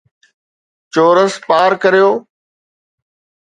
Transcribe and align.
چورس 0.93 1.33
پار 1.47 1.71
ڪريو 1.83 2.09